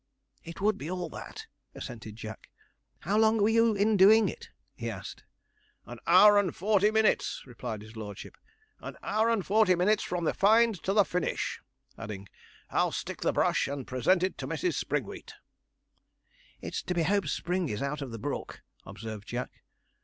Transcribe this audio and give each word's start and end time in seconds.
'It 0.43 0.59
would 0.59 0.79
be 0.79 0.89
all 0.89 1.09
that,' 1.09 1.45
assented 1.75 2.15
Jack. 2.15 2.49
'How 3.01 3.19
long 3.19 3.37
were 3.37 3.49
you 3.49 3.75
in 3.75 3.97
doing 3.97 4.29
it?' 4.29 4.49
he 4.75 4.89
asked. 4.89 5.23
'An 5.85 5.99
hour 6.07 6.39
and 6.39 6.55
forty 6.55 6.89
minutes,' 6.89 7.43
replied 7.45 7.83
his 7.83 7.95
lordship; 7.95 8.35
'an 8.79 8.97
hour 9.03 9.29
and 9.29 9.45
forty 9.45 9.75
minutes 9.75 10.01
from 10.01 10.23
the 10.23 10.33
find 10.33 10.81
to 10.81 10.93
the 10.93 11.05
finish'; 11.05 11.61
adding, 11.99 12.27
'I'll 12.71 12.91
stick 12.91 13.21
the 13.21 13.31
brush 13.31 13.67
and 13.67 13.85
present 13.85 14.23
it 14.23 14.39
to 14.39 14.47
Mrs. 14.47 14.73
Springwheat.' 14.73 15.33
'It's 16.61 16.81
to 16.81 16.95
be 16.95 17.03
hoped 17.03 17.29
Springy's 17.29 17.83
out 17.83 18.01
of 18.01 18.09
the 18.09 18.17
brook,' 18.17 18.63
observed 18.87 19.27
Jack. 19.27 19.51